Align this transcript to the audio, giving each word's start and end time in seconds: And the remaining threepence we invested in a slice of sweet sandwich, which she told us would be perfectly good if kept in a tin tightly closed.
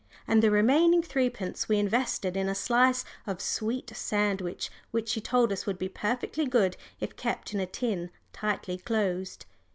And 0.27 0.41
the 0.41 0.49
remaining 0.49 1.03
threepence 1.03 1.69
we 1.69 1.77
invested 1.77 2.35
in 2.35 2.49
a 2.49 2.55
slice 2.55 3.05
of 3.27 3.39
sweet 3.39 3.91
sandwich, 3.95 4.71
which 4.89 5.09
she 5.09 5.21
told 5.21 5.51
us 5.51 5.67
would 5.67 5.77
be 5.77 5.89
perfectly 5.89 6.47
good 6.47 6.75
if 6.99 7.15
kept 7.15 7.53
in 7.53 7.59
a 7.59 7.67
tin 7.67 8.09
tightly 8.33 8.79
closed. 8.79 9.45